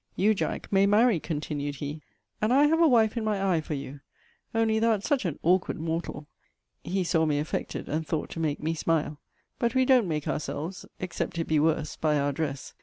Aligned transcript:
'You, 0.15 0.33
Jack, 0.33 0.71
may 0.73 0.87
marry,' 0.87 1.19
continued 1.19 1.75
he; 1.75 2.01
'and 2.41 2.51
I 2.51 2.63
have 2.65 2.81
a 2.81 2.87
wife 2.87 3.17
in 3.17 3.23
my 3.23 3.55
eye 3.57 3.61
for 3.61 3.75
you. 3.75 3.99
Only 4.51 4.79
thou'rt 4.79 5.03
such 5.03 5.25
an 5.25 5.37
awkward 5.43 5.79
mortal:' 5.79 6.25
[he 6.83 7.03
saw 7.03 7.27
me 7.27 7.37
affected, 7.37 7.87
and 7.87 8.03
thought 8.03 8.31
to 8.31 8.39
make 8.39 8.63
me 8.63 8.73
smile:] 8.73 9.19
'but 9.59 9.75
we 9.75 9.85
don't 9.85 10.07
make 10.07 10.27
ourselves, 10.27 10.87
except 10.99 11.37
it 11.37 11.45
be 11.45 11.59
worse 11.59 11.97
by 11.97 12.17
our 12.17 12.31
dress. 12.31 12.73